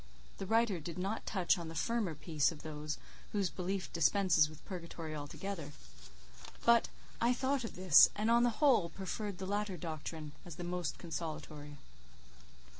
The 0.39 0.47
writer 0.47 0.79
did 0.79 0.97
not 0.97 1.27
touch 1.27 1.59
on 1.59 1.67
the 1.67 1.75
firmer 1.75 2.15
peace 2.15 2.51
of 2.51 2.63
those 2.63 2.97
whose 3.33 3.51
belief 3.51 3.93
dispenses 3.93 4.49
with 4.49 4.65
purgatory 4.65 5.15
altogether: 5.15 5.73
but 6.65 6.87
I 7.21 7.35
thought 7.35 7.63
of 7.63 7.75
this; 7.75 8.09
and, 8.15 8.31
on 8.31 8.41
the 8.41 8.49
whole, 8.65 8.89
preferred 8.89 9.37
the 9.37 9.45
latter 9.45 9.77
doctrine 9.77 10.31
as 10.43 10.55
the 10.55 10.63
most 10.63 10.97
consolatory. 10.97 11.77